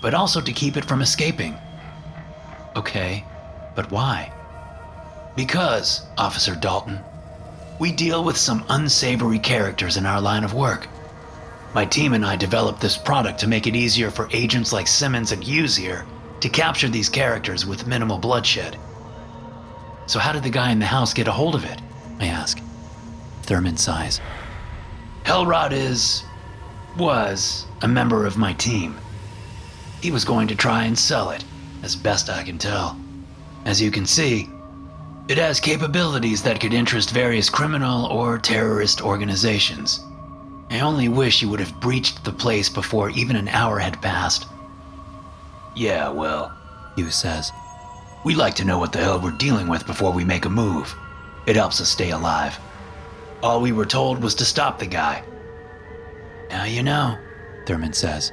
but 0.00 0.14
also 0.14 0.40
to 0.40 0.52
keep 0.52 0.76
it 0.76 0.84
from 0.84 1.02
escaping. 1.02 1.56
Okay, 2.76 3.24
but 3.74 3.90
why? 3.90 4.32
Because, 5.36 6.02
Officer 6.18 6.54
Dalton, 6.54 7.00
we 7.78 7.92
deal 7.92 8.22
with 8.22 8.36
some 8.36 8.64
unsavory 8.68 9.38
characters 9.38 9.96
in 9.96 10.04
our 10.04 10.20
line 10.20 10.44
of 10.44 10.52
work. 10.52 10.86
My 11.72 11.86
team 11.86 12.12
and 12.12 12.26
I 12.26 12.36
developed 12.36 12.80
this 12.80 12.98
product 12.98 13.38
to 13.40 13.48
make 13.48 13.66
it 13.66 13.76
easier 13.76 14.10
for 14.10 14.28
agents 14.32 14.72
like 14.72 14.86
Simmons 14.86 15.32
and 15.32 15.42
Hughes 15.42 15.76
here 15.76 16.04
to 16.40 16.48
capture 16.48 16.88
these 16.88 17.08
characters 17.08 17.64
with 17.64 17.86
minimal 17.86 18.18
bloodshed. 18.18 18.76
So, 20.10 20.18
how 20.18 20.32
did 20.32 20.42
the 20.42 20.50
guy 20.50 20.72
in 20.72 20.80
the 20.80 20.86
house 20.86 21.14
get 21.14 21.28
a 21.28 21.32
hold 21.32 21.54
of 21.54 21.64
it? 21.64 21.80
I 22.18 22.26
ask. 22.26 22.60
Thurman 23.44 23.76
sighs. 23.76 24.20
Hellrod 25.22 25.70
is. 25.70 26.24
was 26.98 27.64
a 27.82 27.86
member 27.86 28.26
of 28.26 28.36
my 28.36 28.52
team. 28.54 28.98
He 30.00 30.10
was 30.10 30.24
going 30.24 30.48
to 30.48 30.56
try 30.56 30.82
and 30.82 30.98
sell 30.98 31.30
it, 31.30 31.44
as 31.84 31.94
best 31.94 32.28
I 32.28 32.42
can 32.42 32.58
tell. 32.58 32.98
As 33.64 33.80
you 33.80 33.92
can 33.92 34.04
see, 34.04 34.48
it 35.28 35.38
has 35.38 35.60
capabilities 35.60 36.42
that 36.42 36.58
could 36.58 36.74
interest 36.74 37.12
various 37.12 37.48
criminal 37.48 38.06
or 38.06 38.36
terrorist 38.36 39.00
organizations. 39.00 40.00
I 40.70 40.80
only 40.80 41.08
wish 41.08 41.40
you 41.40 41.48
would 41.50 41.60
have 41.60 41.80
breached 41.80 42.24
the 42.24 42.32
place 42.32 42.68
before 42.68 43.10
even 43.10 43.36
an 43.36 43.46
hour 43.46 43.78
had 43.78 44.02
passed. 44.02 44.48
Yeah, 45.76 46.08
well, 46.08 46.52
Hughes 46.96 47.14
says. 47.14 47.52
We 48.24 48.34
like 48.34 48.54
to 48.56 48.64
know 48.64 48.78
what 48.78 48.92
the 48.92 48.98
hell 48.98 49.20
we're 49.20 49.30
dealing 49.30 49.66
with 49.66 49.86
before 49.86 50.12
we 50.12 50.24
make 50.24 50.44
a 50.44 50.50
move. 50.50 50.94
It 51.46 51.56
helps 51.56 51.80
us 51.80 51.88
stay 51.88 52.10
alive. 52.10 52.58
All 53.42 53.60
we 53.60 53.72
were 53.72 53.86
told 53.86 54.22
was 54.22 54.34
to 54.36 54.44
stop 54.44 54.78
the 54.78 54.86
guy. 54.86 55.24
Now 56.50 56.64
you 56.64 56.82
know. 56.82 57.16
Thurman 57.66 57.92
says. 57.92 58.32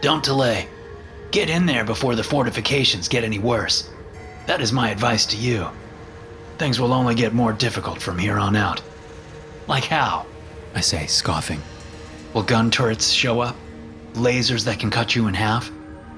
Don't 0.00 0.24
delay. 0.24 0.68
Get 1.30 1.50
in 1.50 1.66
there 1.66 1.84
before 1.84 2.14
the 2.14 2.24
fortifications 2.24 3.08
get 3.08 3.24
any 3.24 3.38
worse. 3.38 3.90
That 4.46 4.60
is 4.60 4.72
my 4.72 4.90
advice 4.90 5.26
to 5.26 5.36
you. 5.36 5.68
Things 6.56 6.80
will 6.80 6.94
only 6.94 7.14
get 7.14 7.34
more 7.34 7.52
difficult 7.52 8.00
from 8.00 8.18
here 8.18 8.38
on 8.38 8.56
out. 8.56 8.80
Like 9.66 9.84
how? 9.84 10.24
I 10.74 10.80
say, 10.80 11.06
scoffing. 11.06 11.60
Will 12.32 12.42
gun 12.42 12.70
turrets 12.70 13.10
show 13.10 13.40
up? 13.40 13.56
Lasers 14.14 14.64
that 14.64 14.78
can 14.78 14.90
cut 14.90 15.14
you 15.14 15.26
in 15.26 15.34
half? 15.34 15.70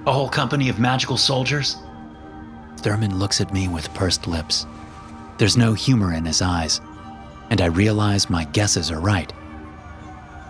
A 0.06 0.12
whole 0.12 0.28
company 0.28 0.68
of 0.68 0.78
magical 0.78 1.16
soldiers? 1.16 1.76
Thurman 2.78 3.18
looks 3.18 3.40
at 3.40 3.52
me 3.52 3.68
with 3.68 3.92
pursed 3.94 4.26
lips. 4.26 4.66
There's 5.36 5.56
no 5.56 5.72
humor 5.72 6.12
in 6.12 6.24
his 6.24 6.40
eyes, 6.40 6.80
and 7.50 7.60
I 7.60 7.66
realize 7.66 8.30
my 8.30 8.44
guesses 8.44 8.90
are 8.90 9.00
right. 9.00 9.32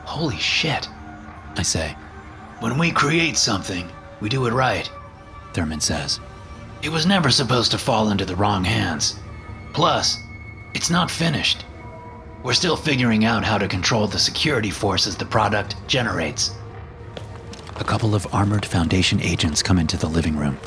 Holy 0.04 0.37
shit. 0.37 0.88
I 1.56 1.62
say, 1.62 1.97
When 2.61 2.78
we 2.78 2.90
create 2.90 3.37
something, 3.37 3.88
we 4.20 4.28
do 4.28 4.47
it 4.47 4.52
right. 4.52 4.90
Thurman 5.54 5.80
says. 5.80 6.20
It 6.82 6.90
was 6.90 7.06
never 7.06 7.30
supposed 7.30 7.70
to 7.73 7.78
fall 7.78 8.11
into 8.11 8.25
the 8.25 8.37
wrong 8.37 8.62
hands. 8.62 9.18
Plus, 9.73 10.18
it's 10.75 10.90
not 10.90 11.11
finished. 11.11 11.64
We're 12.42 12.52
still 12.52 12.76
figuring 12.76 13.25
out 13.25 13.44
how 13.44 13.58
to 13.58 13.66
control 13.66 14.06
the 14.06 14.18
security 14.18 14.70
forces 14.70 15.16
the 15.16 15.25
product 15.25 15.76
generates. 15.88 16.52
A 17.76 17.85
couple 17.85 18.14
of 18.14 18.26
armored 18.32 18.64
Foundation 18.64 19.20
agents 19.20 19.62
come 19.62 19.78
into 19.78 19.97
the 19.97 20.06
living 20.06 20.37
room. 20.37 20.58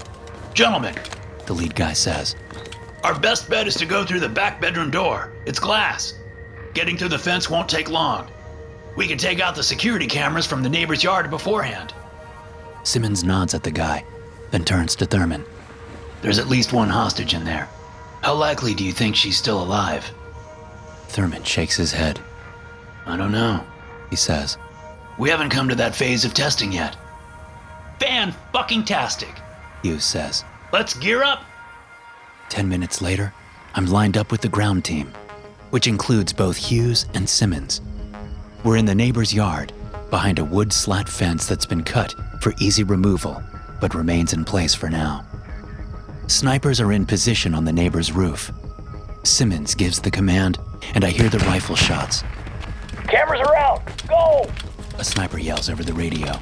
Gentlemen, 0.54 0.96
The 1.52 1.58
lead 1.58 1.76
guy 1.76 1.92
says, 1.92 2.38
our 3.04 3.20
best 3.20 3.50
bet 3.50 3.68
is 3.68 3.76
to 3.76 3.86
go 3.86 4.06
through 4.06 4.22
the 4.22 4.30
back 4.30 4.62
bedroom 4.62 4.90
door. 4.90 5.34
It's 5.46 5.60
glass. 5.60 6.14
Getting 6.74 6.96
through 6.96 7.10
the 7.10 7.20
fence 7.20 7.50
won't 7.50 7.68
take 7.68 7.90
long. 7.90 8.32
We 8.96 9.06
can 9.06 9.18
take 9.18 9.42
out 9.42 9.54
the 9.54 9.62
security 9.62 10.08
cameras 10.08 10.48
from 10.48 10.64
the 10.64 10.70
neighbor's 10.70 11.04
yard 11.04 11.30
beforehand. 11.30 11.94
Simmons 12.84 13.26
nods 13.26 13.54
at 13.54 13.64
the 13.64 13.70
guy, 13.70 14.06
then 14.52 14.64
turns 14.64 14.96
to 14.96 15.06
Thurman. 15.06 15.44
There's 16.22 16.40
at 16.40 16.48
least 16.48 16.72
one 16.72 16.88
hostage 16.88 17.34
in 17.34 17.44
there. 17.44 17.68
How 18.22 18.34
likely 18.34 18.74
do 18.74 18.86
you 18.86 18.94
think 18.94 19.18
she's 19.18 19.36
still 19.36 19.62
alive? 19.62 20.10
Thurman 21.10 21.44
shakes 21.44 21.76
his 21.76 21.92
head. 21.92 22.18
I 23.06 23.18
don't 23.18 23.34
know. 23.34 23.62
He 24.10 24.16
says, 24.16 24.58
We 25.20 25.30
haven't 25.30 25.50
come 25.50 25.68
to 25.68 25.76
that 25.76 25.96
phase 25.96 26.24
of 26.24 26.34
testing 26.34 26.72
yet. 26.72 26.96
Fan 28.00 28.34
fucking 28.54 28.86
tastic. 28.86 29.36
Hughes 29.84 30.06
says. 30.06 30.46
Let's 30.74 30.94
gear 30.94 31.22
up. 31.22 31.44
Ten 32.48 32.70
minutes 32.70 33.02
later, 33.02 33.34
I'm 33.76 33.88
lined 33.88 34.16
up 34.16 34.32
with 34.32 34.40
the 34.40 34.48
ground 34.48 34.86
team, 34.86 35.12
which 35.70 35.86
includes 35.86 36.32
both 36.32 36.56
Hughes 36.56 37.08
and 37.14 37.28
Simmons. 37.28 37.82
We're 38.64 38.78
in 38.78 38.86
the 38.86 38.96
neighbor's 38.96 39.34
yard, 39.34 39.74
behind 40.10 40.40
a 40.40 40.46
wood 40.46 40.72
slat 40.72 41.10
fence 41.10 41.46
that's 41.46 41.66
been 41.66 41.84
cut 41.84 42.16
for 42.40 42.54
easy 42.58 42.84
removal, 42.84 43.44
but 43.82 43.94
remains 43.94 44.32
in 44.32 44.46
place 44.46 44.74
for 44.74 44.90
now. 44.90 45.26
Snipers 46.28 46.80
are 46.80 46.94
in 46.94 47.06
position 47.06 47.54
on 47.54 47.66
the 47.66 47.74
neighbor's 47.74 48.14
roof. 48.14 48.50
Simmons 49.24 49.76
gives 49.76 50.00
the 50.00 50.12
command, 50.12 50.58
and 50.94 51.04
I 51.04 51.10
hear 51.10 51.28
the 51.28 51.40
rifle 51.40 51.76
shots. 51.76 52.24
Cameras 53.10 53.42
are 53.42 53.58
out! 53.58 53.82
Go! 54.08 54.50
A 54.98 55.04
sniper 55.04 55.38
yells 55.38 55.70
over 55.70 55.84
the 55.84 55.94
radio. 55.94 56.40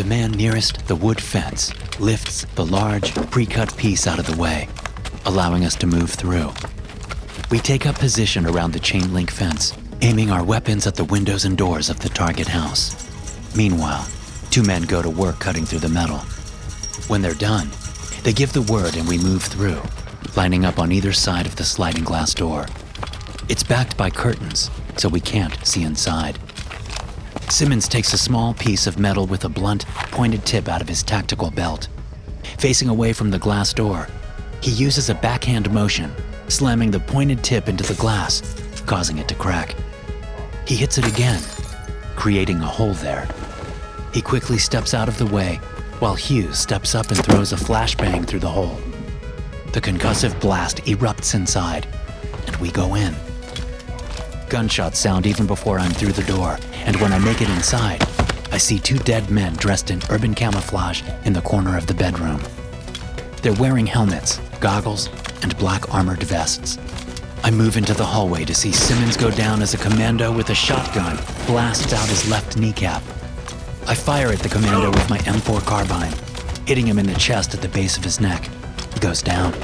The 0.00 0.08
man 0.08 0.30
nearest 0.30 0.86
the 0.86 0.96
wood 0.96 1.20
fence 1.20 1.74
lifts 2.00 2.46
the 2.54 2.64
large, 2.64 3.14
pre 3.30 3.44
cut 3.44 3.76
piece 3.76 4.06
out 4.06 4.18
of 4.18 4.24
the 4.24 4.40
way, 4.40 4.66
allowing 5.26 5.66
us 5.66 5.74
to 5.74 5.86
move 5.86 6.08
through. 6.08 6.54
We 7.50 7.58
take 7.58 7.84
up 7.84 7.98
position 7.98 8.46
around 8.46 8.72
the 8.72 8.80
chain 8.80 9.12
link 9.12 9.30
fence, 9.30 9.74
aiming 10.00 10.30
our 10.30 10.42
weapons 10.42 10.86
at 10.86 10.94
the 10.94 11.04
windows 11.04 11.44
and 11.44 11.54
doors 11.54 11.90
of 11.90 12.00
the 12.00 12.08
target 12.08 12.48
house. 12.48 12.96
Meanwhile, 13.54 14.08
two 14.50 14.62
men 14.62 14.84
go 14.84 15.02
to 15.02 15.10
work 15.10 15.38
cutting 15.38 15.66
through 15.66 15.80
the 15.80 15.90
metal. 15.90 16.20
When 17.08 17.20
they're 17.20 17.34
done, 17.34 17.68
they 18.22 18.32
give 18.32 18.54
the 18.54 18.72
word 18.72 18.96
and 18.96 19.06
we 19.06 19.18
move 19.18 19.42
through, 19.42 19.82
lining 20.34 20.64
up 20.64 20.78
on 20.78 20.92
either 20.92 21.12
side 21.12 21.44
of 21.44 21.56
the 21.56 21.64
sliding 21.64 22.04
glass 22.04 22.32
door. 22.32 22.64
It's 23.50 23.62
backed 23.62 23.98
by 23.98 24.08
curtains, 24.08 24.70
so 24.96 25.10
we 25.10 25.20
can't 25.20 25.62
see 25.66 25.82
inside. 25.82 26.38
Simmons 27.50 27.88
takes 27.88 28.12
a 28.12 28.18
small 28.18 28.54
piece 28.54 28.86
of 28.86 28.98
metal 28.98 29.26
with 29.26 29.44
a 29.44 29.48
blunt, 29.48 29.84
pointed 30.12 30.46
tip 30.46 30.68
out 30.68 30.80
of 30.80 30.88
his 30.88 31.02
tactical 31.02 31.50
belt. 31.50 31.88
Facing 32.58 32.88
away 32.88 33.12
from 33.12 33.30
the 33.30 33.40
glass 33.40 33.72
door, 33.72 34.06
he 34.62 34.70
uses 34.70 35.10
a 35.10 35.16
backhand 35.16 35.70
motion, 35.72 36.14
slamming 36.46 36.92
the 36.92 37.00
pointed 37.00 37.42
tip 37.42 37.68
into 37.68 37.82
the 37.82 38.00
glass, 38.00 38.40
causing 38.86 39.18
it 39.18 39.26
to 39.28 39.34
crack. 39.34 39.74
He 40.64 40.76
hits 40.76 40.96
it 40.96 41.08
again, 41.08 41.42
creating 42.14 42.60
a 42.60 42.66
hole 42.66 42.94
there. 42.94 43.28
He 44.14 44.22
quickly 44.22 44.58
steps 44.58 44.94
out 44.94 45.08
of 45.08 45.18
the 45.18 45.26
way, 45.26 45.56
while 45.98 46.14
Hughes 46.14 46.58
steps 46.58 46.94
up 46.94 47.08
and 47.08 47.22
throws 47.24 47.52
a 47.52 47.56
flashbang 47.56 48.26
through 48.26 48.40
the 48.40 48.48
hole. 48.48 48.78
The 49.72 49.80
concussive 49.80 50.40
blast 50.40 50.78
erupts 50.84 51.34
inside, 51.34 51.88
and 52.46 52.54
we 52.56 52.70
go 52.70 52.94
in. 52.94 53.14
Gunshots 54.50 54.98
sound 54.98 55.28
even 55.28 55.46
before 55.46 55.78
I'm 55.78 55.92
through 55.92 56.10
the 56.10 56.24
door, 56.24 56.58
and 56.84 56.96
when 56.96 57.12
I 57.12 57.20
make 57.20 57.40
it 57.40 57.48
inside, 57.48 58.02
I 58.50 58.58
see 58.58 58.80
two 58.80 58.98
dead 58.98 59.30
men 59.30 59.54
dressed 59.54 59.92
in 59.92 60.02
urban 60.10 60.34
camouflage 60.34 61.02
in 61.24 61.32
the 61.32 61.40
corner 61.40 61.78
of 61.78 61.86
the 61.86 61.94
bedroom. 61.94 62.42
They're 63.42 63.52
wearing 63.52 63.86
helmets, 63.86 64.40
goggles, 64.58 65.08
and 65.42 65.56
black 65.56 65.94
armored 65.94 66.24
vests. 66.24 66.78
I 67.44 67.52
move 67.52 67.76
into 67.76 67.94
the 67.94 68.04
hallway 68.04 68.44
to 68.44 68.54
see 68.54 68.72
Simmons 68.72 69.16
go 69.16 69.30
down 69.30 69.62
as 69.62 69.72
a 69.72 69.78
commando 69.78 70.32
with 70.32 70.50
a 70.50 70.54
shotgun 70.54 71.16
blasts 71.46 71.92
out 71.92 72.08
his 72.08 72.28
left 72.28 72.56
kneecap. 72.56 73.02
I 73.86 73.94
fire 73.94 74.30
at 74.30 74.40
the 74.40 74.48
commando 74.48 74.90
with 74.90 75.08
my 75.08 75.18
M4 75.18 75.64
carbine, 75.64 76.12
hitting 76.66 76.88
him 76.88 76.98
in 76.98 77.06
the 77.06 77.14
chest 77.14 77.54
at 77.54 77.62
the 77.62 77.68
base 77.68 77.96
of 77.96 78.02
his 78.02 78.20
neck. 78.20 78.50
He 78.94 78.98
goes 78.98 79.22
down. 79.22 79.54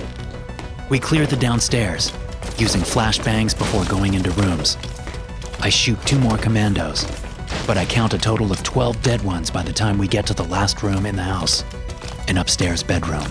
We 0.89 1.01
clear 1.01 1.27
the 1.27 1.37
downstairs, 1.37 2.13
using 2.59 2.81
flashbangs 2.81 3.57
before 3.57 3.85
going 3.85 4.15
into 4.15 4.31
rooms. 4.33 4.77
I 5.61 5.69
shoot 5.69 6.01
two 6.07 6.19
more 6.19 6.39
commandos, 6.39 7.05
but 7.67 7.77
I 7.77 7.85
count 7.87 8.15
a 8.15 8.19
total 8.19 8.53
of 8.53 8.63
12 8.63 9.03
dead 9.03 9.23
ones 9.23 9.51
by 9.51 9.63
the 9.63 9.73
time 9.73 9.99
we 9.99 10.09
get 10.09 10.27
to 10.27 10.35
the 10.35 10.45
last 10.45 10.83
room 10.83 11.07
in 11.07 11.17
the 11.17 11.23
house 11.23 11.65
an 12.29 12.39
upstairs 12.39 12.83
bedroom. 12.83 13.27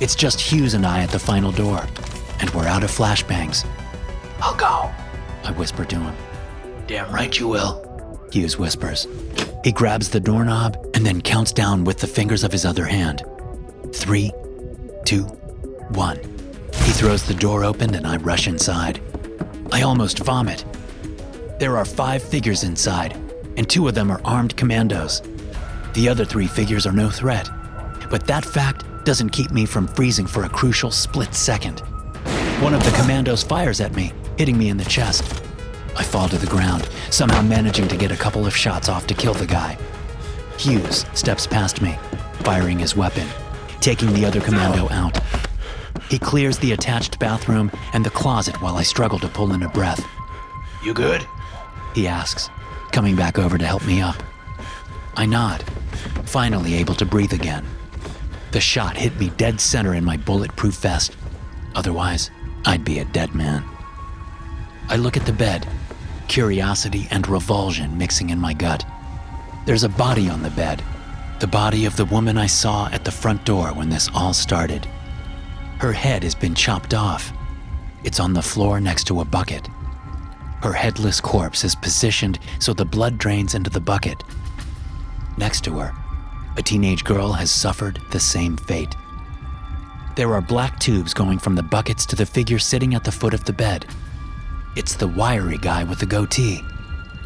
It's 0.00 0.14
just 0.14 0.40
Hughes 0.40 0.74
and 0.74 0.84
I 0.84 1.02
at 1.02 1.10
the 1.10 1.18
final 1.18 1.52
door, 1.52 1.86
and 2.40 2.50
we're 2.50 2.66
out 2.66 2.82
of 2.82 2.90
flashbangs. 2.90 3.66
I'll 4.40 4.56
go. 4.56 4.90
I 5.44 5.52
whisper 5.52 5.84
to 5.84 5.96
him. 5.96 6.14
Damn 6.86 7.12
right 7.12 7.38
you 7.38 7.48
will. 7.48 7.82
Hughes 8.32 8.58
whispers. 8.58 9.06
He 9.64 9.72
grabs 9.72 10.10
the 10.10 10.20
doorknob 10.20 10.76
and 10.94 11.06
then 11.06 11.20
counts 11.20 11.52
down 11.52 11.84
with 11.84 11.98
the 11.98 12.06
fingers 12.06 12.44
of 12.44 12.52
his 12.52 12.64
other 12.64 12.84
hand. 12.84 13.24
Three, 13.92 14.32
two, 15.04 15.24
one. 15.90 16.35
He 16.86 16.92
throws 16.92 17.24
the 17.24 17.34
door 17.34 17.64
open 17.64 17.96
and 17.96 18.06
I 18.06 18.16
rush 18.18 18.46
inside. 18.46 19.00
I 19.72 19.82
almost 19.82 20.20
vomit. 20.20 20.64
There 21.58 21.76
are 21.76 21.84
five 21.84 22.22
figures 22.22 22.62
inside, 22.62 23.12
and 23.56 23.68
two 23.68 23.88
of 23.88 23.94
them 23.96 24.08
are 24.08 24.20
armed 24.24 24.56
commandos. 24.56 25.20
The 25.94 26.08
other 26.08 26.24
three 26.24 26.46
figures 26.46 26.86
are 26.86 26.92
no 26.92 27.10
threat, 27.10 27.50
but 28.08 28.24
that 28.28 28.44
fact 28.44 28.84
doesn't 29.04 29.30
keep 29.30 29.50
me 29.50 29.66
from 29.66 29.88
freezing 29.88 30.28
for 30.28 30.44
a 30.44 30.48
crucial 30.48 30.92
split 30.92 31.34
second. 31.34 31.80
One 32.60 32.72
of 32.72 32.84
the 32.84 32.96
commandos 32.96 33.42
fires 33.42 33.80
at 33.80 33.96
me, 33.96 34.12
hitting 34.38 34.56
me 34.56 34.68
in 34.68 34.76
the 34.76 34.84
chest. 34.84 35.42
I 35.96 36.04
fall 36.04 36.28
to 36.28 36.38
the 36.38 36.46
ground, 36.46 36.88
somehow 37.10 37.42
managing 37.42 37.88
to 37.88 37.96
get 37.96 38.12
a 38.12 38.16
couple 38.16 38.46
of 38.46 38.56
shots 38.56 38.88
off 38.88 39.08
to 39.08 39.14
kill 39.14 39.34
the 39.34 39.44
guy. 39.44 39.76
Hughes 40.56 41.04
steps 41.14 41.48
past 41.48 41.82
me, 41.82 41.98
firing 42.44 42.78
his 42.78 42.94
weapon, 42.94 43.26
taking 43.80 44.12
the 44.12 44.24
other 44.24 44.40
commando 44.40 44.88
out. 44.90 45.18
He 46.08 46.18
clears 46.18 46.58
the 46.58 46.72
attached 46.72 47.18
bathroom 47.18 47.70
and 47.92 48.04
the 48.04 48.10
closet 48.10 48.60
while 48.62 48.76
I 48.76 48.82
struggle 48.82 49.18
to 49.18 49.28
pull 49.28 49.52
in 49.52 49.62
a 49.62 49.68
breath. 49.68 50.04
You 50.84 50.94
good? 50.94 51.26
He 51.94 52.06
asks, 52.06 52.48
coming 52.92 53.16
back 53.16 53.38
over 53.38 53.58
to 53.58 53.66
help 53.66 53.84
me 53.86 54.00
up. 54.00 54.22
I 55.16 55.26
nod, 55.26 55.64
finally 56.24 56.74
able 56.74 56.94
to 56.94 57.06
breathe 57.06 57.32
again. 57.32 57.64
The 58.52 58.60
shot 58.60 58.96
hit 58.96 59.18
me 59.18 59.30
dead 59.30 59.60
center 59.60 59.94
in 59.94 60.04
my 60.04 60.16
bulletproof 60.16 60.76
vest. 60.76 61.16
Otherwise, 61.74 62.30
I'd 62.64 62.84
be 62.84 63.00
a 63.00 63.04
dead 63.04 63.34
man. 63.34 63.64
I 64.88 64.96
look 64.96 65.16
at 65.16 65.26
the 65.26 65.32
bed, 65.32 65.66
curiosity 66.28 67.08
and 67.10 67.26
revulsion 67.26 67.98
mixing 67.98 68.30
in 68.30 68.38
my 68.38 68.52
gut. 68.52 68.84
There's 69.66 69.84
a 69.84 69.88
body 69.88 70.28
on 70.28 70.42
the 70.42 70.50
bed, 70.50 70.82
the 71.40 71.46
body 71.46 71.84
of 71.84 71.96
the 71.96 72.04
woman 72.04 72.38
I 72.38 72.46
saw 72.46 72.88
at 72.90 73.04
the 73.04 73.10
front 73.10 73.44
door 73.44 73.68
when 73.74 73.88
this 73.88 74.08
all 74.14 74.32
started. 74.32 74.88
Her 75.78 75.92
head 75.92 76.22
has 76.22 76.34
been 76.34 76.54
chopped 76.54 76.94
off. 76.94 77.32
It's 78.04 78.20
on 78.20 78.32
the 78.32 78.42
floor 78.42 78.80
next 78.80 79.04
to 79.08 79.20
a 79.20 79.24
bucket. 79.24 79.68
Her 80.62 80.72
headless 80.72 81.20
corpse 81.20 81.64
is 81.64 81.74
positioned 81.74 82.38
so 82.58 82.72
the 82.72 82.84
blood 82.84 83.18
drains 83.18 83.54
into 83.54 83.70
the 83.70 83.80
bucket. 83.80 84.22
Next 85.36 85.64
to 85.64 85.78
her, 85.78 85.92
a 86.56 86.62
teenage 86.62 87.04
girl 87.04 87.32
has 87.32 87.50
suffered 87.50 88.00
the 88.10 88.20
same 88.20 88.56
fate. 88.56 88.94
There 90.16 90.32
are 90.32 90.40
black 90.40 90.80
tubes 90.80 91.12
going 91.12 91.38
from 91.38 91.54
the 91.54 91.62
buckets 91.62 92.06
to 92.06 92.16
the 92.16 92.24
figure 92.24 92.58
sitting 92.58 92.94
at 92.94 93.04
the 93.04 93.12
foot 93.12 93.34
of 93.34 93.44
the 93.44 93.52
bed. 93.52 93.84
It's 94.74 94.94
the 94.94 95.08
wiry 95.08 95.58
guy 95.58 95.84
with 95.84 95.98
the 95.98 96.06
goatee, 96.06 96.62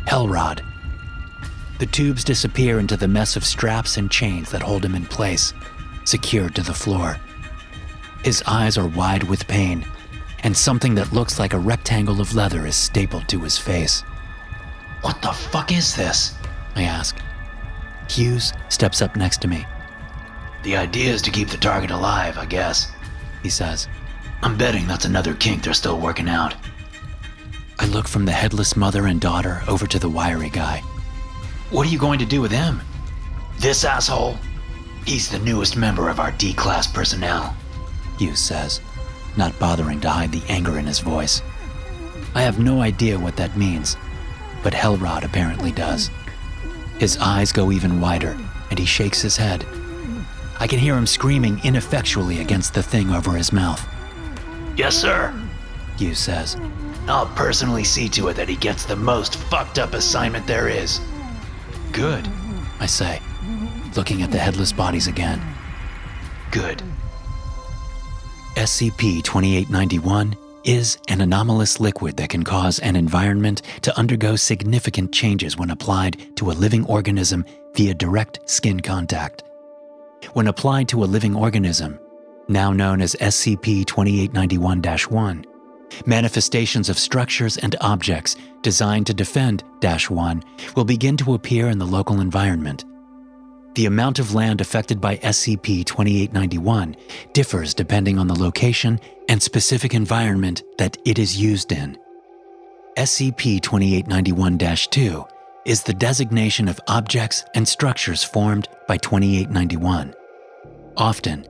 Hellrod. 0.06 0.64
The 1.78 1.86
tubes 1.86 2.24
disappear 2.24 2.80
into 2.80 2.96
the 2.96 3.08
mess 3.08 3.36
of 3.36 3.44
straps 3.44 3.96
and 3.96 4.10
chains 4.10 4.50
that 4.50 4.62
hold 4.62 4.84
him 4.84 4.96
in 4.96 5.06
place, 5.06 5.54
secured 6.04 6.56
to 6.56 6.62
the 6.62 6.74
floor. 6.74 7.16
His 8.22 8.42
eyes 8.46 8.76
are 8.76 8.86
wide 8.86 9.22
with 9.22 9.48
pain, 9.48 9.86
and 10.42 10.56
something 10.56 10.94
that 10.96 11.12
looks 11.12 11.38
like 11.38 11.54
a 11.54 11.58
rectangle 11.58 12.20
of 12.20 12.34
leather 12.34 12.66
is 12.66 12.76
stapled 12.76 13.28
to 13.28 13.40
his 13.40 13.58
face. 13.58 14.02
What 15.00 15.22
the 15.22 15.32
fuck 15.32 15.72
is 15.72 15.96
this? 15.96 16.34
I 16.76 16.82
ask. 16.82 17.16
Hughes 18.10 18.52
steps 18.68 19.00
up 19.00 19.16
next 19.16 19.40
to 19.42 19.48
me. 19.48 19.66
The 20.62 20.76
idea 20.76 21.12
is 21.12 21.22
to 21.22 21.30
keep 21.30 21.48
the 21.48 21.56
target 21.56 21.90
alive, 21.90 22.36
I 22.36 22.44
guess. 22.44 22.92
He 23.42 23.48
says. 23.48 23.88
I'm 24.42 24.56
betting 24.58 24.86
that's 24.86 25.04
another 25.04 25.34
kink 25.34 25.62
they're 25.62 25.74
still 25.74 25.98
working 25.98 26.28
out. 26.28 26.54
I 27.78 27.86
look 27.86 28.06
from 28.06 28.26
the 28.26 28.32
headless 28.32 28.76
mother 28.76 29.06
and 29.06 29.20
daughter 29.20 29.62
over 29.66 29.86
to 29.86 29.98
the 29.98 30.08
wiry 30.08 30.50
guy. 30.50 30.82
What 31.70 31.86
are 31.86 31.90
you 31.90 31.98
going 31.98 32.18
to 32.18 32.26
do 32.26 32.42
with 32.42 32.50
him? 32.50 32.82
This 33.58 33.84
asshole? 33.84 34.36
He's 35.06 35.30
the 35.30 35.38
newest 35.38 35.76
member 35.76 36.10
of 36.10 36.20
our 36.20 36.32
D 36.32 36.52
class 36.52 36.86
personnel. 36.86 37.56
Hughes 38.20 38.38
says, 38.38 38.82
not 39.38 39.58
bothering 39.58 39.98
to 40.02 40.10
hide 40.10 40.30
the 40.30 40.42
anger 40.46 40.78
in 40.78 40.84
his 40.84 40.98
voice. 40.98 41.40
I 42.34 42.42
have 42.42 42.58
no 42.58 42.82
idea 42.82 43.18
what 43.18 43.36
that 43.36 43.56
means, 43.56 43.96
but 44.62 44.74
Hellrod 44.74 45.24
apparently 45.24 45.72
does. 45.72 46.10
His 46.98 47.16
eyes 47.16 47.50
go 47.50 47.72
even 47.72 47.98
wider, 47.98 48.36
and 48.68 48.78
he 48.78 48.84
shakes 48.84 49.22
his 49.22 49.38
head. 49.38 49.64
I 50.58 50.66
can 50.66 50.78
hear 50.78 50.98
him 50.98 51.06
screaming 51.06 51.62
ineffectually 51.64 52.40
against 52.40 52.74
the 52.74 52.82
thing 52.82 53.08
over 53.10 53.32
his 53.32 53.54
mouth. 53.54 53.88
Yes, 54.76 54.96
sir. 54.96 55.32
Hughes 55.96 56.18
says. 56.18 56.58
I'll 57.08 57.24
personally 57.28 57.84
see 57.84 58.10
to 58.10 58.28
it 58.28 58.34
that 58.34 58.50
he 58.50 58.56
gets 58.56 58.84
the 58.84 58.96
most 58.96 59.36
fucked 59.36 59.78
up 59.78 59.94
assignment 59.94 60.46
there 60.46 60.68
is. 60.68 61.00
Good, 61.90 62.28
I 62.80 62.84
say, 62.84 63.22
looking 63.96 64.20
at 64.20 64.30
the 64.30 64.36
headless 64.36 64.74
bodies 64.74 65.06
again. 65.06 65.40
Good. 66.50 66.82
SCP 68.60 69.24
2891 69.24 70.36
is 70.64 70.98
an 71.08 71.22
anomalous 71.22 71.80
liquid 71.80 72.18
that 72.18 72.28
can 72.28 72.42
cause 72.42 72.78
an 72.80 72.94
environment 72.94 73.62
to 73.80 73.96
undergo 73.98 74.36
significant 74.36 75.14
changes 75.14 75.56
when 75.56 75.70
applied 75.70 76.36
to 76.36 76.50
a 76.50 76.52
living 76.52 76.84
organism 76.84 77.42
via 77.74 77.94
direct 77.94 78.38
skin 78.44 78.78
contact. 78.78 79.44
When 80.34 80.46
applied 80.46 80.88
to 80.88 81.02
a 81.02 81.06
living 81.06 81.34
organism, 81.34 81.98
now 82.48 82.70
known 82.70 83.00
as 83.00 83.16
SCP 83.18 83.86
2891 83.86 84.82
1, 84.82 85.44
manifestations 86.04 86.90
of 86.90 86.98
structures 86.98 87.56
and 87.56 87.76
objects 87.80 88.36
designed 88.60 89.06
to 89.06 89.14
defend 89.14 89.64
1 89.80 90.42
will 90.76 90.84
begin 90.84 91.16
to 91.16 91.32
appear 91.32 91.70
in 91.70 91.78
the 91.78 91.86
local 91.86 92.20
environment. 92.20 92.84
The 93.74 93.86
amount 93.86 94.18
of 94.18 94.34
land 94.34 94.60
affected 94.60 95.00
by 95.00 95.16
SCP 95.18 95.84
2891 95.84 96.96
differs 97.32 97.72
depending 97.72 98.18
on 98.18 98.26
the 98.26 98.34
location 98.34 98.98
and 99.28 99.40
specific 99.40 99.94
environment 99.94 100.62
that 100.78 100.98
it 101.04 101.18
is 101.18 101.40
used 101.40 101.70
in. 101.70 101.96
SCP 102.96 103.60
2891 103.60 104.58
2 104.58 105.24
is 105.64 105.84
the 105.84 105.94
designation 105.94 106.66
of 106.66 106.80
objects 106.88 107.44
and 107.54 107.66
structures 107.68 108.24
formed 108.24 108.68
by 108.88 108.96
2891. 108.96 110.14
Often, 110.96 111.46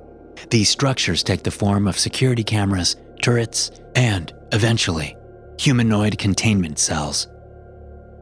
these 0.50 0.68
structures 0.68 1.22
take 1.22 1.42
the 1.42 1.50
form 1.50 1.88
of 1.88 1.98
security 1.98 2.44
cameras, 2.44 2.96
turrets, 3.22 3.70
and, 3.94 4.32
eventually, 4.52 5.16
humanoid 5.58 6.18
containment 6.18 6.78
cells. 6.78 7.28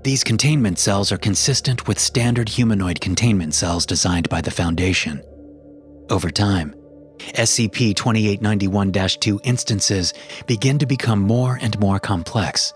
These 0.09 0.25
containment 0.25 0.79
cells 0.79 1.13
are 1.13 1.19
consistent 1.19 1.87
with 1.87 1.99
standard 1.99 2.49
humanoid 2.49 2.99
containment 2.99 3.53
cells 3.53 3.85
designed 3.85 4.27
by 4.31 4.41
the 4.41 4.51
Foundation. 4.51 5.23
Over 6.09 6.31
time, 6.31 6.75
SCP 7.35 7.95
2891 7.95 8.91
2 8.91 9.41
instances 9.45 10.15
begin 10.47 10.79
to 10.79 10.87
become 10.87 11.21
more 11.21 11.59
and 11.61 11.79
more 11.79 12.01
complex, 12.01 12.73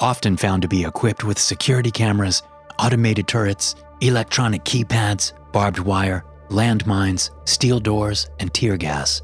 often 0.00 0.38
found 0.38 0.62
to 0.62 0.68
be 0.68 0.86
equipped 0.86 1.22
with 1.22 1.38
security 1.38 1.90
cameras, 1.90 2.42
automated 2.78 3.28
turrets, 3.28 3.74
electronic 4.00 4.64
keypads, 4.64 5.34
barbed 5.52 5.80
wire, 5.80 6.24
landmines, 6.48 7.28
steel 7.46 7.78
doors, 7.78 8.30
and 8.40 8.54
tear 8.54 8.78
gas. 8.78 9.20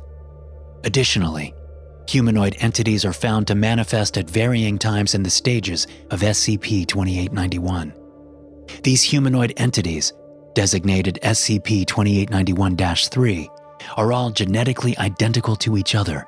Additionally, 0.84 1.54
humanoid 2.10 2.56
entities 2.58 3.04
are 3.04 3.12
found 3.12 3.46
to 3.46 3.54
manifest 3.54 4.18
at 4.18 4.28
varying 4.28 4.78
times 4.78 5.14
in 5.14 5.22
the 5.22 5.30
stages 5.30 5.86
of 6.10 6.20
SCP 6.20 6.84
2891. 6.84 7.94
These 8.82 9.02
humanoid 9.02 9.52
entities, 9.56 10.12
designated 10.52 11.20
SCP 11.22 11.86
2891 11.86 12.76
3, 12.76 13.50
are 13.96 14.12
all 14.12 14.30
genetically 14.30 14.98
identical 14.98 15.54
to 15.56 15.76
each 15.76 15.94
other. 15.94 16.26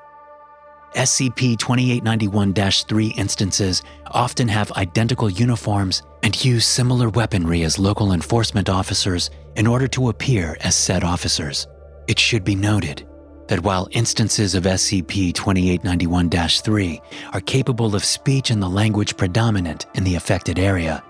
SCP 0.95 1.59
2891 1.59 2.55
3 2.55 3.07
instances 3.17 3.83
often 4.13 4.47
have 4.47 4.71
identical 4.73 5.31
uniforms 5.31 6.03
and 6.23 6.45
use 6.45 6.65
similar 6.65 7.09
weaponry 7.09 7.65
as 7.65 7.79
local 7.79 8.13
enforcement 8.13 8.69
officers 8.69 9.31
in 9.57 9.67
order 9.67 9.89
to 9.89 10.11
appear 10.11 10.57
as 10.61 10.77
said 10.77 11.03
officers. 11.03 11.67
It 12.07 12.21
should 12.21 12.45
be 12.45 12.55
noted 12.55 13.05
that 13.53 13.63
while 13.63 13.87
instances 13.91 14.55
of 14.55 14.65
SCP 14.65 15.35
2891 15.35 16.31
3 16.31 17.03
are 17.35 17.41
capable 17.43 17.95
of 17.95 18.03
speech 18.03 18.51
in 18.51 18.61
the 18.61 18.71
language 18.71 19.15
predominant 19.15 19.85
in 19.93 20.05
the 20.05 20.15
affected 20.15 20.59
area, 20.59 21.05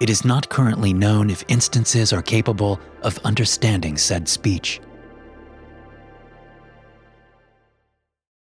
it 0.00 0.08
is 0.08 0.24
not 0.24 0.48
currently 0.48 0.94
known 0.94 1.28
if 1.28 1.44
instances 1.48 2.10
are 2.10 2.22
capable 2.22 2.80
of 3.02 3.18
understanding 3.18 3.98
said 3.98 4.26
speech. 4.26 4.80